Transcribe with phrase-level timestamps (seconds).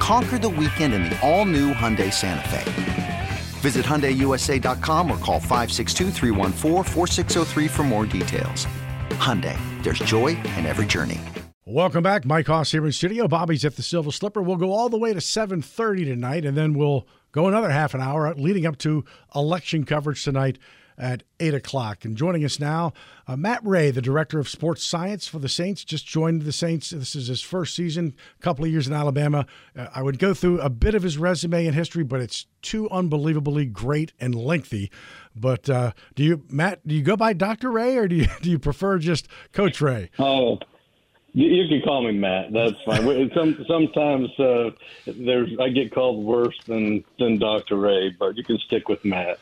[0.00, 3.28] Conquer the weekend in the all-new Hyundai Santa Fe.
[3.60, 6.10] Visit HyundaiUSA.com or call 562
[7.68, 8.66] for more details.
[9.10, 11.20] Hyundai, there's joy in every journey.
[11.66, 12.24] Welcome back.
[12.24, 13.28] Mike Hoss here in studio.
[13.28, 14.40] Bobby's at the Silver Slipper.
[14.42, 18.00] We'll go all the way to 7.30 tonight, and then we'll go another half an
[18.00, 19.04] hour leading up to
[19.36, 20.58] election coverage tonight
[21.00, 22.04] at 8 o'clock.
[22.04, 22.92] And joining us now,
[23.26, 26.90] uh, Matt Ray, the Director of Sports Science for the Saints, just joined the Saints.
[26.90, 29.46] This is his first season, a couple of years in Alabama.
[29.76, 32.88] Uh, I would go through a bit of his resume and history, but it's too
[32.90, 34.90] unbelievably great and lengthy.
[35.34, 37.70] But uh, do you, Matt, do you go by Dr.
[37.70, 40.10] Ray or do you, do you prefer just Coach Ray?
[40.18, 40.58] Oh,
[41.32, 42.52] you can call me Matt.
[42.52, 43.30] That's fine.
[43.34, 44.70] Some, sometimes uh,
[45.06, 47.76] there's I get called worse than than Dr.
[47.76, 49.38] Ray, but you can stick with Matt.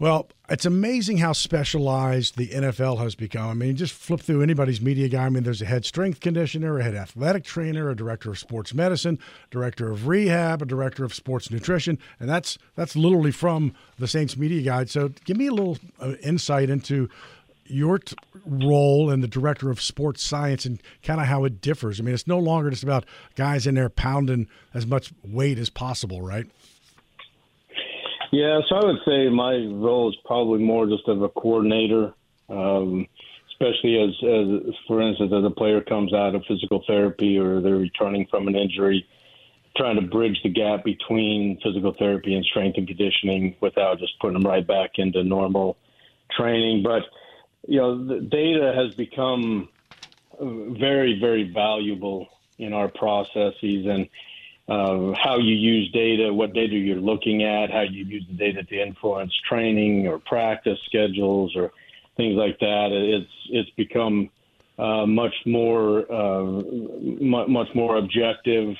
[0.00, 3.50] Well, it's amazing how specialized the NFL has become.
[3.50, 5.26] I mean, just flip through anybody's media guy.
[5.26, 8.72] I mean, there's a head strength conditioner, a head athletic trainer, a director of sports
[8.72, 9.18] medicine,
[9.50, 14.36] director of rehab, a director of sports nutrition, and that's that's literally from the Saints
[14.36, 14.88] media guide.
[14.88, 17.08] So, give me a little uh, insight into
[17.66, 22.00] your t- role and the director of sports science and kind of how it differs.
[22.00, 25.68] I mean, it's no longer just about guys in there pounding as much weight as
[25.70, 26.46] possible, right?
[28.30, 32.12] Yeah, so I would say my role is probably more just of a coordinator,
[32.48, 33.06] um,
[33.50, 37.76] especially as, as, for instance, as a player comes out of physical therapy or they're
[37.76, 39.06] returning from an injury,
[39.76, 44.34] trying to bridge the gap between physical therapy and strength and conditioning without just putting
[44.34, 45.78] them right back into normal
[46.36, 46.82] training.
[46.82, 47.04] But
[47.66, 49.68] you know, the data has become
[50.40, 52.28] very, very valuable
[52.58, 54.08] in our processes and
[54.68, 58.62] uh, how you use data, what data you're looking at, how you use the data
[58.62, 61.72] to influence training or practice schedules or
[62.16, 62.88] things like that.
[62.92, 64.30] It's it's become
[64.78, 68.74] uh, much more uh, much more objective.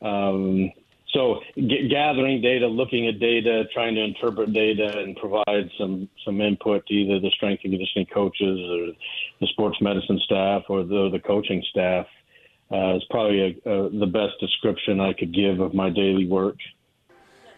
[0.00, 0.70] Um,
[1.12, 6.40] so g- gathering data, looking at data, trying to interpret data, and provide some some
[6.40, 8.92] input to either the strength and conditioning coaches or
[9.40, 12.06] the sports medicine staff or the, the coaching staff
[12.74, 16.56] uh, is probably a, a, the best description I could give of my daily work.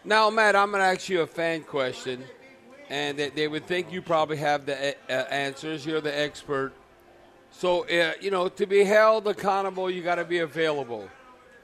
[0.03, 2.23] Now, Matt, I'm going to ask you a fan question,
[2.89, 5.85] and they, they would think you probably have the uh, answers.
[5.85, 6.71] You're the expert.
[7.49, 11.09] So, uh, you know, to be held accountable, you got to be available.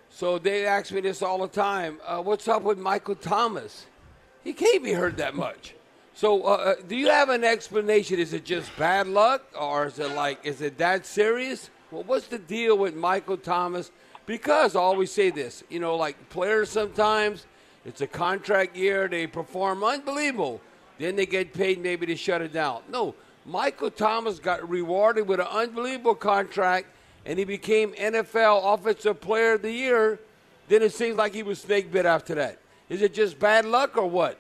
[0.09, 1.99] So they ask me this all the time.
[2.05, 3.85] Uh, what's up with Michael Thomas?
[4.43, 5.75] He can't be hurt that much.
[6.15, 8.19] So, uh, uh, do you have an explanation?
[8.19, 11.69] Is it just bad luck, or is it like, is it that serious?
[11.93, 13.91] Well, what's the deal with Michael Thomas?
[14.25, 17.45] Because I always say this, you know, like players sometimes,
[17.85, 20.59] it's a contract year, they perform unbelievable.
[20.97, 22.81] Then they get paid maybe to shut it down.
[22.89, 23.13] No,
[23.45, 26.87] Michael Thomas got rewarded with an unbelievable contract
[27.27, 30.19] and he became NFL Offensive Player of the Year.
[30.69, 32.57] Then it seems like he was snake bit after that.
[32.89, 34.39] Is it just bad luck or what?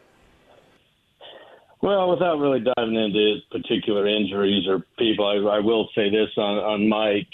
[1.83, 6.57] Well, without really diving into particular injuries or people, I, I will say this on,
[6.59, 7.27] on Mike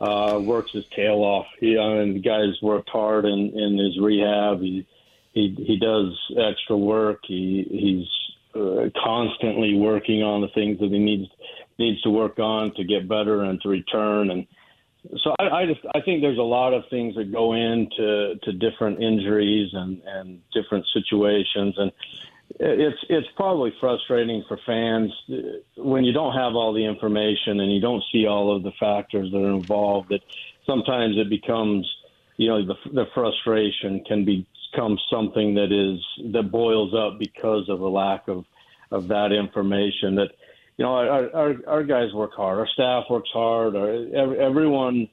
[0.00, 1.46] uh, works his tail off.
[1.60, 4.60] He, I mean, the guy's worked hard in, in his rehab.
[4.60, 4.84] He,
[5.30, 7.20] he, he does extra work.
[7.22, 11.30] He, he's uh, constantly working on the things that he needs,
[11.78, 14.32] needs to work on to get better and to return.
[14.32, 14.48] And
[15.22, 18.52] so I, I just, I think there's a lot of things that go into, to
[18.54, 21.76] different injuries and, and different situations.
[21.78, 21.92] And,
[22.60, 27.72] it's it's probably frustrating for fans uh, when you don't have all the information and
[27.72, 30.10] you don't see all of the factors that are involved.
[30.10, 30.20] That
[30.66, 31.90] sometimes it becomes,
[32.36, 36.00] you know, the, the frustration can become something that is
[36.32, 38.44] that boils up because of a lack of
[38.90, 40.16] of that information.
[40.16, 40.30] That
[40.76, 45.08] you know, our our, our guys work hard, our staff works hard, our, everyone.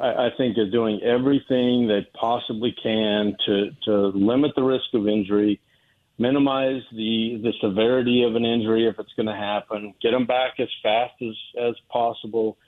[0.00, 5.06] I, I think is doing everything they possibly can to to limit the risk of
[5.06, 5.60] injury
[6.18, 10.54] minimize the the severity of an injury if it's going to happen, get them back
[10.58, 12.58] as fast as as possible,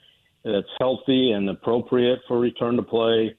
[0.43, 3.35] that's healthy and appropriate for return to play,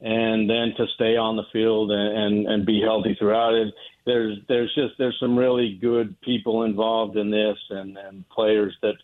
[0.00, 3.72] and then to stay on the field and and, and be healthy throughout it.
[4.06, 8.94] There's there's just there's some really good people involved in this and and players that.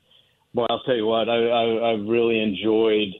[0.53, 3.15] Well, I'll tell you what, I, I I've really enjoyed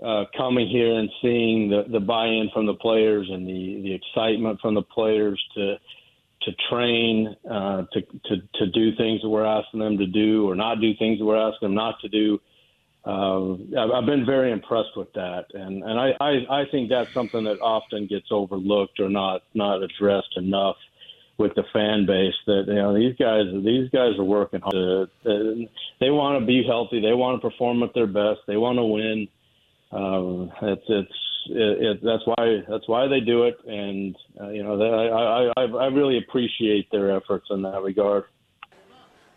[0.00, 4.60] uh, coming here and seeing the, the buy-in from the players and the, the excitement
[4.60, 5.76] from the players to
[6.44, 10.54] to train, uh, to, to to do things that we're asking them to do, or
[10.54, 12.40] not do things that we're asking them not to do.
[13.04, 17.44] Uh, I've been very impressed with that, and and I, I I think that's something
[17.44, 20.76] that often gets overlooked or not not addressed enough
[21.36, 22.34] with the fan base.
[22.46, 25.10] That you know these guys these guys are working hard.
[25.24, 27.00] They want to be healthy.
[27.00, 28.40] They want to perform at their best.
[28.46, 29.28] They want to win.
[29.90, 34.62] Um, it's it's it, it, that's why that's why they do it, and uh, you
[34.62, 38.24] know I, I I really appreciate their efforts in that regard.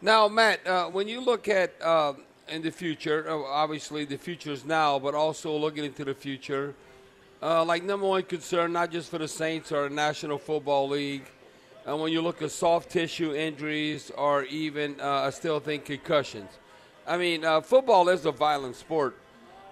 [0.01, 2.13] Now, Matt, uh, when you look at uh,
[2.49, 6.75] in the future, uh, obviously the future is now, but also looking into the future,
[7.41, 11.25] uh, like number one concern, not just for the Saints or National Football League,
[11.85, 16.49] and when you look at soft tissue injuries or even, uh, I still think concussions.
[17.07, 19.15] I mean, football is a violent sport.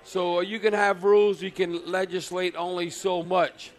[0.06, 3.72] So you can have rules, you can legislate only so much.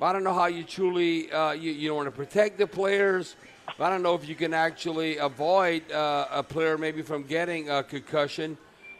[0.00, 3.36] But I don't know how you truly uh, you, you want to protect the players.
[3.78, 7.82] I don't know if you can actually avoid uh, a player maybe from getting a
[7.82, 8.56] concussion.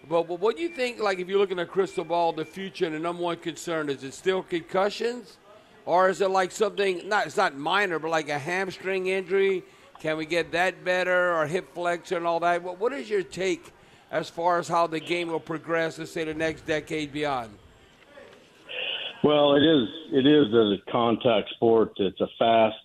[0.08, 1.00] But, but what do you think?
[1.00, 4.04] Like if you're looking at crystal ball, the future and the number one concern is
[4.04, 5.38] it still concussions,
[5.86, 9.64] or is it like something not it's not minor, but like a hamstring injury?
[10.00, 12.62] Can we get that better, or hip flexor and all that?
[12.62, 13.72] What, what is your take
[14.10, 17.50] as far as how the game will progress, let's say, the next decade beyond?
[19.24, 19.88] Well, it is.
[20.12, 21.92] It is a contact sport.
[21.96, 22.76] It's a fast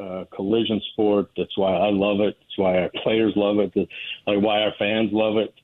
[0.00, 1.30] uh, collision sport.
[1.36, 2.36] That's why I love it.
[2.40, 3.72] That's why our players love it.
[3.74, 3.90] That's
[4.26, 5.54] like why our fans love it.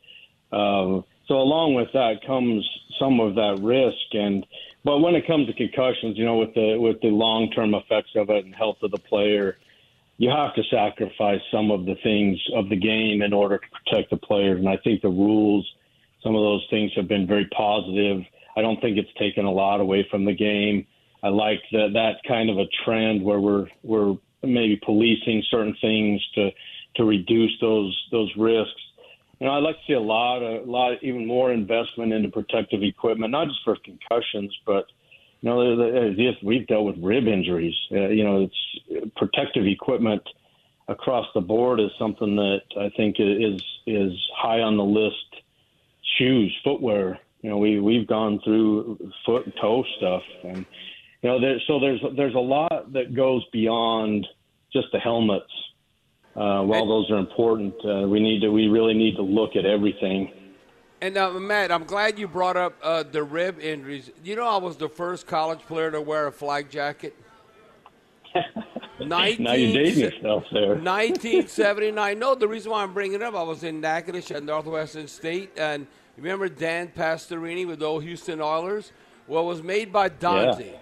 [0.53, 2.69] Um, so along with that comes
[3.01, 4.47] some of that risk, and
[4.85, 8.11] but when it comes to concussions, you know, with the with the long term effects
[8.15, 9.57] of it and health of the player,
[10.19, 14.11] you have to sacrifice some of the things of the game in order to protect
[14.11, 14.59] the players.
[14.59, 15.67] And I think the rules,
[16.23, 18.23] some of those things have been very positive.
[18.57, 20.87] I don't think it's taken a lot away from the game.
[21.23, 26.27] I like that that kind of a trend where we're we're maybe policing certain things
[26.35, 26.51] to
[26.97, 28.81] to reduce those those risks.
[29.41, 32.83] You know, I'd like to see a lot, a lot, even more investment into protective
[32.83, 34.87] equipment, not just for concussions, but
[35.43, 37.75] you know, yes, we've dealt with rib injuries.
[37.93, 40.23] Uh, you know, it's protective equipment
[40.89, 45.43] across the board is something that I think is is high on the list.
[46.19, 47.19] Shoes, footwear.
[47.43, 50.65] You know, we we've gone through foot and toe stuff, and
[51.23, 54.27] you know, there, so there's there's a lot that goes beyond
[54.73, 55.45] just the helmets.
[56.35, 59.65] Uh, while those are important, uh, we need to we really need to look at
[59.65, 60.31] everything
[61.01, 64.11] and uh, Matt, I'm glad you brought up uh, the rib injuries.
[64.25, 67.15] You know, I was the first college player to wear a flak jacket.
[68.99, 70.69] 19, now you're dating yourself there.
[70.69, 72.19] 1979.
[72.19, 75.53] no, the reason why I'm bringing it up, I was in Natchitoches at Northwestern State,
[75.59, 78.93] and remember Dan Pastorini with the old Houston Oilers?
[79.29, 80.73] Well, it was made by Donzi.
[80.73, 80.79] Yeah.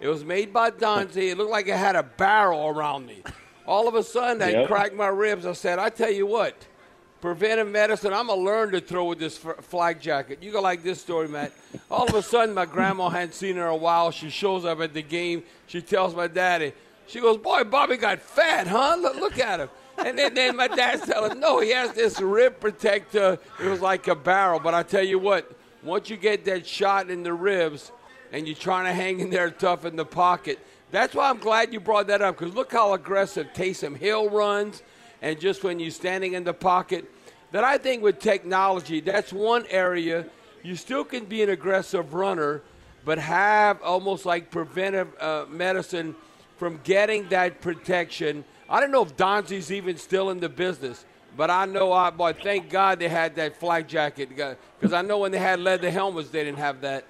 [0.00, 1.30] It was made by Donzi.
[1.30, 3.22] It looked like it had a barrel around me.
[3.66, 4.68] All of a sudden, I yep.
[4.68, 5.44] cracked my ribs.
[5.44, 6.66] I said, I tell you what–
[7.20, 8.12] preventive medicine.
[8.12, 10.38] I'm gonna learn to throw with this flak jacket.
[10.42, 11.52] You go like this story, Matt.
[11.90, 14.10] All of a sudden, my grandma hadn't seen her in a while.
[14.10, 15.42] She shows up at the game.
[15.66, 16.72] She tells my daddy.
[17.06, 18.96] She goes, "Boy, Bobby got fat, huh?
[19.00, 22.60] Look, look at him." And then, then my dad's telling, "No, he has this rib
[22.60, 23.38] protector.
[23.62, 25.50] It was like a barrel." But I tell you what,
[25.82, 27.90] once you get that shot in the ribs,
[28.32, 30.58] and you're trying to hang in there tough in the pocket.
[30.90, 34.82] That's why I'm glad you brought that up because look how aggressive Taysom Hill runs
[35.20, 37.10] and just when you're standing in the pocket.
[37.52, 40.26] That I think with technology, that's one area
[40.62, 42.62] you still can be an aggressive runner,
[43.04, 46.14] but have almost like preventive uh, medicine
[46.56, 48.44] from getting that protection.
[48.68, 51.04] I don't know if Donzi's even still in the business,
[51.36, 55.18] but I know, I, boy, thank God they had that flak jacket because I know
[55.18, 57.04] when they had leather helmets, they didn't have that.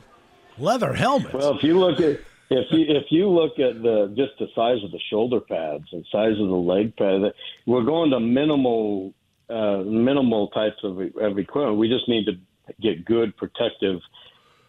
[0.59, 1.35] Leather helmets.
[1.35, 4.83] Well, if you look at if you if you look at the just the size
[4.83, 7.33] of the shoulder pads and size of the leg pad,
[7.67, 9.15] we're going to minimal
[9.51, 11.79] uh, minimal types of, of equipment.
[11.79, 12.33] We just need to
[12.81, 14.01] get good protective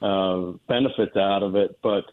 [0.02, 1.78] uh, benefits out of it.
[1.84, 2.06] But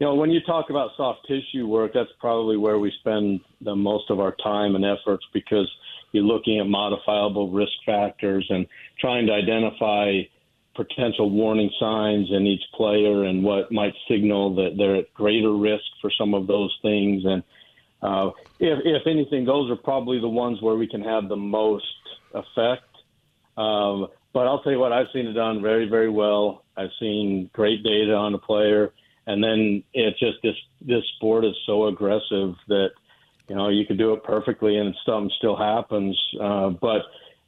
[0.00, 3.76] you know, when you talk about soft tissue work, that's probably where we spend the
[3.76, 5.70] most of our time and efforts because
[6.12, 8.66] you're looking at modifiable risk factors and
[8.98, 10.22] trying to identify
[10.74, 15.84] potential warning signs in each player and what might signal that they're at greater risk
[16.00, 17.24] for some of those things.
[17.24, 17.42] And
[18.02, 21.86] uh, if, if anything, those are probably the ones where we can have the most
[22.34, 22.84] effect.
[23.56, 26.64] Um, but I'll tell you what, I've seen it done very, very well.
[26.76, 28.92] I've seen great data on the player,
[29.26, 32.90] and then it's just this this sport is so aggressive that
[33.48, 36.18] you know you could do it perfectly and something still happens.
[36.40, 37.02] Uh, but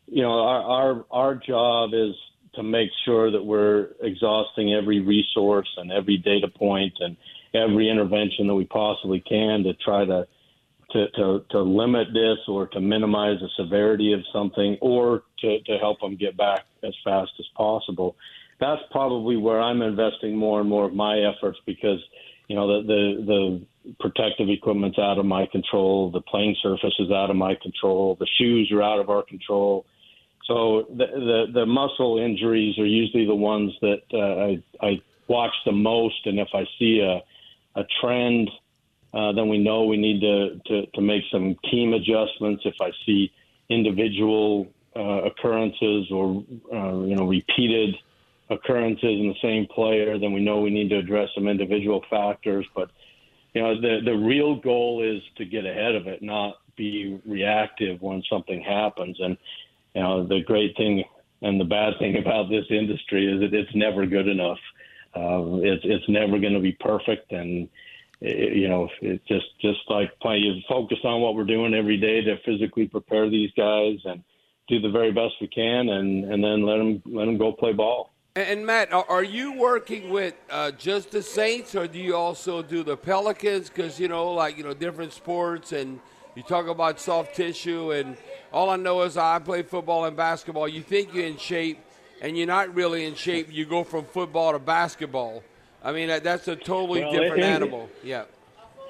[0.07, 2.15] you know, our our our job is
[2.55, 7.17] to make sure that we're exhausting every resource and every data point and
[7.53, 10.27] every intervention that we possibly can to try to
[10.91, 15.79] to, to, to limit this or to minimize the severity of something or to, to
[15.79, 18.17] help them get back as fast as possible.
[18.61, 21.99] That's probably where I'm investing more and more of my efforts because,
[22.49, 27.11] you know, the, the, the protective equipment's out of my control, the playing surface is
[27.11, 29.85] out of my control, the shoes are out of our control.
[30.47, 35.53] So the, the, the muscle injuries are usually the ones that uh, I, I watch
[35.65, 38.51] the most, and if I see a, a trend–
[39.17, 42.63] uh, then we know we need to, to, to make some team adjustments.
[42.67, 43.33] If I see
[43.71, 47.95] individual uh, occurrences or uh, you know repeated
[48.51, 52.67] occurrences in the same player, then we know we need to address some individual factors.
[52.75, 52.91] But
[53.55, 58.03] you know the the real goal is to get ahead of it, not be reactive
[58.03, 59.17] when something happens.
[59.19, 59.39] And
[59.95, 61.05] you know the great thing
[61.41, 64.59] and the bad thing about this industry is that it's never good enough.
[65.15, 67.67] Uh, it's it's never going to be perfect, and
[68.21, 71.97] it, you know, it just just like playing, You focus on what we're doing every
[71.97, 74.23] day to physically prepare these guys and
[74.69, 77.73] do the very best we can, and and then let them let them go play
[77.73, 78.13] ball.
[78.35, 82.83] And Matt, are you working with uh, just the Saints, or do you also do
[82.83, 83.69] the Pelicans?
[83.71, 86.01] Because you know, like you know, different sports, and
[86.35, 88.17] you talk about soft tissue, and
[88.53, 90.69] all I know is I play football and basketball.
[90.69, 91.81] You think you're in shape,
[92.21, 93.49] and you're not really in shape.
[93.51, 95.43] You go from football to basketball.
[95.87, 97.89] I mean, that's a totally well, different it, animal.
[98.03, 98.25] Yeah.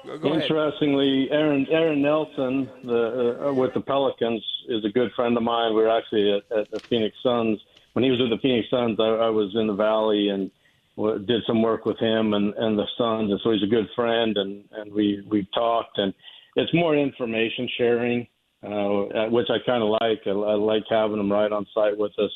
[0.03, 5.43] Go Interestingly, Aaron Aaron Nelson, the uh, with the Pelicans, is a good friend of
[5.43, 5.75] mine.
[5.75, 7.59] We were actually at, at the Phoenix Suns
[7.93, 8.99] when he was with the Phoenix Suns.
[8.99, 10.49] I, I was in the Valley and
[10.95, 13.89] w- did some work with him and, and the Suns, and so he's a good
[13.95, 14.35] friend.
[14.35, 16.15] And and we we talked, and
[16.55, 18.27] it's more information sharing,
[18.63, 20.21] uh, which I kind of like.
[20.25, 22.31] I, I like having him right on site with us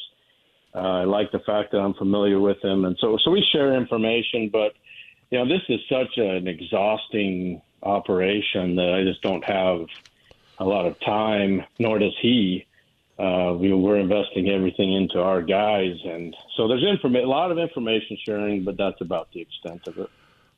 [0.73, 3.75] uh, I like the fact that I'm familiar with him, and so so we share
[3.75, 4.49] information.
[4.51, 4.73] But
[5.29, 9.85] you know, this is such an exhausting operation that I just don't have
[10.59, 12.65] a lot of time, nor does he.
[13.19, 17.59] Uh, we, we're investing everything into our guys, and so there's informa- a lot of
[17.59, 20.09] information sharing, but that's about the extent of it.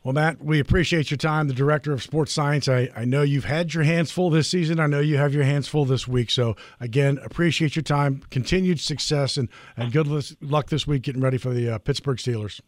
[0.04, 2.68] Well, Matt, we appreciate your time, the director of sports science.
[2.68, 4.78] I, I know you've had your hands full this season.
[4.80, 6.30] I know you have your hands full this week.
[6.30, 10.08] So, again, appreciate your time, continued success, and, and good
[10.42, 12.60] luck this week getting ready for the uh, Pittsburgh Steelers.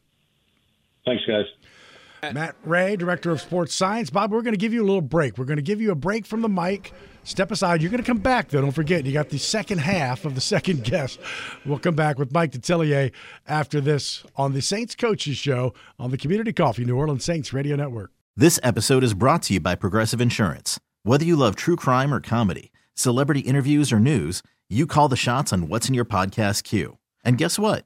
[1.06, 1.46] Thanks, guys.
[2.34, 4.10] Matt Ray, Director of Sports Science.
[4.10, 5.38] Bob, we're going to give you a little break.
[5.38, 6.92] We're going to give you a break from the mic.
[7.24, 7.82] Step aside.
[7.82, 8.62] You're going to come back, though.
[8.62, 11.20] Don't forget, you got the second half of the second guest.
[11.66, 13.12] We'll come back with Mike Detillier
[13.48, 17.76] after this on the Saints Coaches Show on the Community Coffee New Orleans Saints Radio
[17.76, 18.12] Network.
[18.36, 20.80] This episode is brought to you by Progressive Insurance.
[21.04, 25.54] Whether you love true crime or comedy, celebrity interviews or news, you call the shots
[25.54, 26.98] on what's in your podcast queue.
[27.24, 27.86] And guess what?